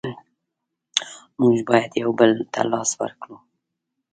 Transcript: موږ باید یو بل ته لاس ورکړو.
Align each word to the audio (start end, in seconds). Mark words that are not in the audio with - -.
موږ 1.39 1.57
باید 1.69 1.91
یو 2.03 2.09
بل 2.19 2.31
ته 2.53 2.61
لاس 2.71 2.89
ورکړو. 3.01 3.37